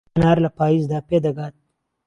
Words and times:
هەنار 0.13 0.37
لە 0.45 0.49
پایزدا 0.57 0.99
پێدەگات. 1.09 1.55